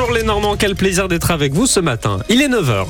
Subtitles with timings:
[0.00, 2.20] Bonjour les Normands, quel plaisir d'être avec vous ce matin.
[2.30, 2.86] Il est 9h.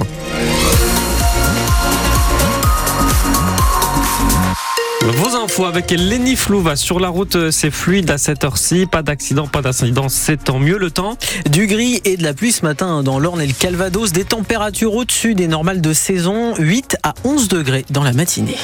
[5.03, 8.87] Vos infos avec Lenny Flouva sur la route, c'est fluide à cette heure-ci.
[8.87, 11.17] Pas d'accident, pas d'incident, c'est tant mieux le temps.
[11.51, 14.13] Du gris et de la pluie ce matin dans l'Orne et le Calvados.
[14.13, 18.57] Des températures au-dessus des normales de saison, 8 à 11 degrés dans la matinée.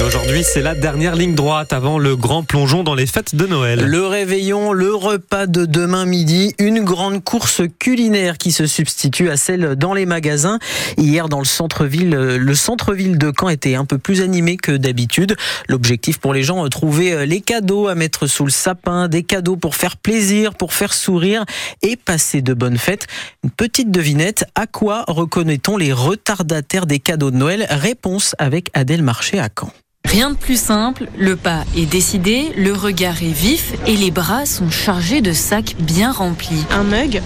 [0.00, 3.84] Aujourd'hui, c'est la dernière ligne droite avant le grand plongeon dans les fêtes de Noël.
[3.84, 9.36] Le réveillon, le repas de demain midi, une grande course culinaire qui se substitue à
[9.36, 10.58] celle dans les magasins.
[10.96, 15.36] Hier, dans le centre-ville, le centre-ville de Caen était un peu plus animé que d'habitude.
[15.68, 19.76] L'objectif pour les gens, trouver les cadeaux à mettre sous le sapin, des cadeaux pour
[19.76, 21.44] faire plaisir, pour faire sourire
[21.82, 23.06] et passer de bonnes fêtes.
[23.44, 27.66] Une petite devinette, à quoi reconnaît-on les retardataires des cadeaux de Noël?
[27.70, 29.72] Réponse avec Adèle Marché à Caen.
[30.12, 34.44] Rien de plus simple, le pas est décidé, le regard est vif et les bras
[34.44, 36.62] sont chargés de sacs bien remplis.
[36.70, 37.22] Un mug,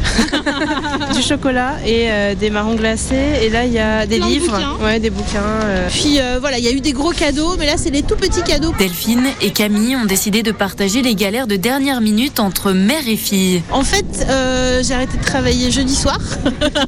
[1.17, 3.41] du chocolat et euh, des marrons glacés.
[3.43, 4.85] Et là, il y a des Plein de livres, bouquins.
[4.85, 5.43] ouais, des bouquins.
[5.65, 5.88] euh.
[5.91, 8.15] Puis euh, voilà, il y a eu des gros cadeaux, mais là c'est des tout
[8.15, 8.73] petits cadeaux.
[8.79, 13.16] Delphine et Camille ont décidé de partager les galères de dernière minute entre mère et
[13.16, 13.63] fille.
[13.73, 16.21] En fait, euh, j'ai arrêté de travailler jeudi soir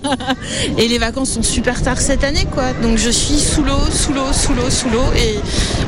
[0.79, 2.73] et les vacances sont super tard cette année, quoi.
[2.83, 5.03] Donc je suis sous l'eau, sous l'eau, sous l'eau, sous l'eau.
[5.17, 5.39] Et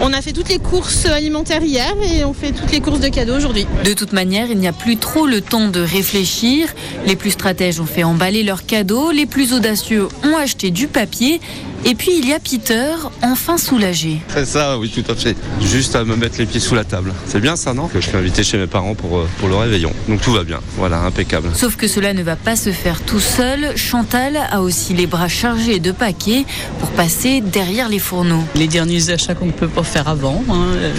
[0.00, 3.08] on a fait toutes les courses alimentaires hier et on fait toutes les courses de
[3.08, 3.66] cadeaux aujourd'hui.
[3.84, 6.68] De toute manière, il n'y a plus trop le temps de réfléchir.
[7.06, 11.40] Les plus stratèges ont fait emballer leurs cadeaux, les plus audacieux ont acheté du papier.
[11.86, 14.20] Et puis il y a Peter, enfin soulagé.
[14.28, 15.34] C'est ça, oui, tout à fait.
[15.62, 17.14] Juste à me mettre les pieds sous la table.
[17.26, 19.56] C'est bien ça, non Que je suis invité chez mes parents pour, euh, pour le
[19.56, 19.90] réveillon.
[20.06, 20.60] Donc tout va bien.
[20.76, 21.48] Voilà, impeccable.
[21.54, 23.76] Sauf que cela ne va pas se faire tout seul.
[23.76, 26.44] Chantal a aussi les bras chargés de paquets
[26.80, 28.44] pour passer derrière les fourneaux.
[28.54, 30.92] les derniers achats qu'on ne peut pas faire avant, hein, euh,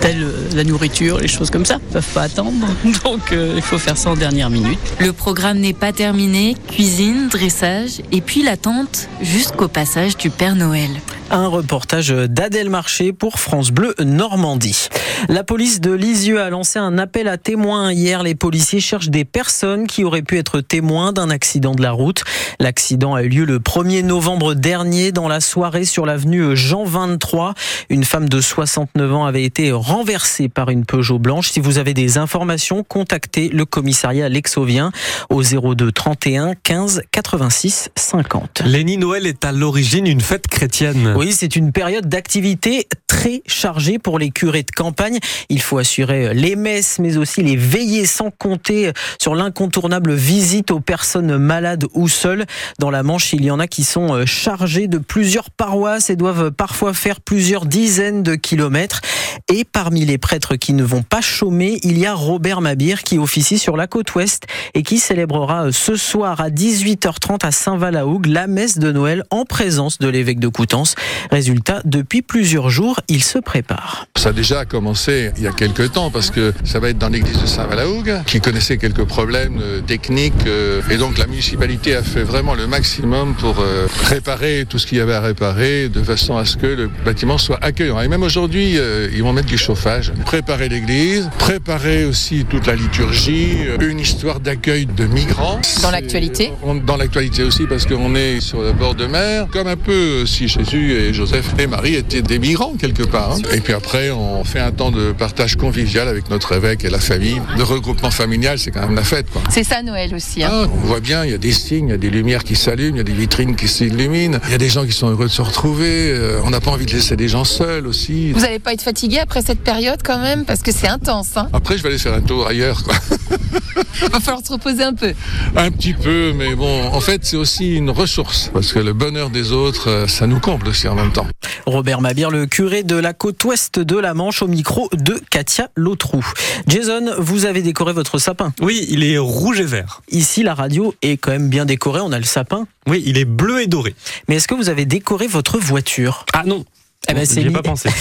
[0.00, 2.66] tels euh, la nourriture, les choses comme ça, ne peuvent pas attendre.
[3.04, 4.78] Donc euh, il faut faire ça en dernière minute.
[5.00, 6.56] Le programme n'est pas terminé.
[6.68, 10.90] Cuisine, dressage et puis l'attente jusqu'au passage du Père Noël.
[11.34, 14.88] Un reportage d'Adèle Marché pour France Bleu Normandie.
[15.30, 18.22] La police de Lisieux a lancé un appel à témoins hier.
[18.22, 22.22] Les policiers cherchent des personnes qui auraient pu être témoins d'un accident de la route.
[22.60, 27.54] L'accident a eu lieu le 1er novembre dernier dans la soirée sur l'avenue Jean 23.
[27.88, 31.50] Une femme de 69 ans avait été renversée par une Peugeot blanche.
[31.50, 34.92] Si vous avez des informations, contactez le commissariat Lexovien
[35.30, 38.64] au 02 31 15 86 50.
[38.66, 41.14] Lenny Noël est à l'origine une fête chrétienne.
[41.16, 45.18] Oui, c'est une période d'activité très chargée pour les curés de campagne.
[45.48, 48.90] Il faut assurer les messes, mais aussi les veillées, sans compter
[49.20, 52.46] sur l'incontournable visite aux personnes malades ou seules.
[52.78, 56.50] Dans la Manche, il y en a qui sont chargés de plusieurs paroisses et doivent
[56.50, 59.00] parfois faire plusieurs dizaines de kilomètres.
[59.48, 63.18] Et parmi les prêtres qui ne vont pas chômer, il y a Robert Mabir qui
[63.18, 64.44] officie sur la côte ouest
[64.74, 69.98] et qui célébrera ce soir à 18h30 à Saint-Valahougue la messe de Noël en présence
[69.98, 70.94] de l'évêque de Coutances.
[71.30, 74.06] Résultat, depuis plusieurs jours, il se prépare.
[74.16, 77.08] Ça a déjà commencé il y a quelques temps parce que ça va être dans
[77.08, 82.02] l'église de Saint-Valahougue qui connaissait quelques problèmes euh, techniques euh, et donc la municipalité a
[82.02, 86.02] fait vraiment le maximum pour euh, réparer tout ce qu'il y avait à réparer de
[86.02, 88.00] façon à ce que le bâtiment soit accueillant.
[88.00, 88.76] Et même aujourd'hui,
[89.14, 94.86] ils vont mettre du chauffage, préparer l'église, préparer aussi toute la liturgie, une histoire d'accueil
[94.86, 95.60] de migrants.
[95.82, 99.66] Dans l'actualité On- Dans l'actualité aussi parce qu'on est sur le bord de mer, comme
[99.68, 103.32] un peu si Jésus et Joseph et Marie étaient des migrants quelque part.
[103.32, 103.38] hein.
[103.54, 107.00] Et puis après, on fait un temps de partage convivial avec notre évêque et la
[107.00, 107.40] famille.
[107.56, 109.26] Le regroupement familial, c'est quand même la fête.
[109.50, 110.42] C'est ça Noël aussi.
[110.42, 110.48] hein.
[110.52, 112.56] Ah, on voit bien, il y a des signes, il y a des lumières qui
[112.56, 115.08] s'allument, il y a des vitrines qui s'illuminent, il y a des gens qui sont
[115.08, 116.10] heureux de se retrouver.
[116.12, 118.32] euh, on n'a pas envie de laisser des gens seuls aussi.
[118.32, 120.44] Vous n'allez pas être fatigué après cette période quand même?
[120.44, 121.36] Parce que c'est intense.
[121.36, 121.48] Hein.
[121.52, 122.82] Après, je vais aller faire un tour ailleurs.
[122.84, 122.94] Quoi.
[124.12, 125.12] Va falloir se reposer un peu.
[125.56, 129.30] Un petit peu, mais bon, en fait, c'est aussi une ressource parce que le bonheur
[129.30, 131.26] des autres, euh, ça nous comble aussi en même temps.
[131.66, 135.70] Robert Mabir, le curé de la côte ouest de la Manche, au micro de Katia
[135.76, 136.24] Lautrou.
[136.66, 138.52] Jason, vous avez décoré votre sapin.
[138.60, 140.02] Oui, il est rouge et vert.
[140.10, 142.00] Ici, la radio est quand même bien décorée.
[142.00, 142.66] On a le sapin.
[142.86, 143.94] Oui, il est bleu et doré.
[144.28, 146.24] Mais est-ce que vous avez décoré votre voiture?
[146.32, 146.64] Ah non.
[147.12, 147.90] Eh ben, c'est pas pensé.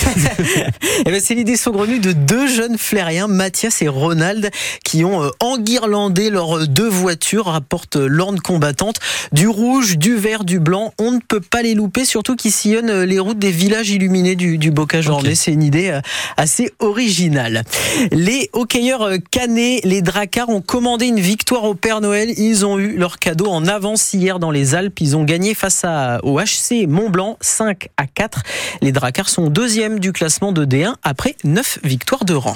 [1.06, 4.50] Eh ben, c'est l'idée saugrenue de deux jeunes flériens, Mathias et Ronald,
[4.86, 8.98] qui ont euh, enguirlandé leurs deux voitures, rapporte euh, l'Orne combattante.
[9.32, 12.90] Du rouge, du vert, du blanc, on ne peut pas les louper, surtout qu'ils sillonnent
[12.90, 15.14] euh, les routes des villages illuminés du, du bocage Ok.
[15.14, 15.36] ornais.
[15.36, 16.02] C'est une idée euh,
[16.38, 17.64] assez originale.
[18.12, 22.34] Les hockeyeurs euh, canets, les Dracars, ont commandé une victoire au Père Noël.
[22.38, 25.00] Ils ont eu leur cadeau en avance hier dans les Alpes.
[25.02, 28.44] Ils ont gagné face à, au HC Mont-Blanc 5 à 4.
[28.82, 32.56] Les Dracars sont deuxième du classement de D1 après 9 victoires de rang.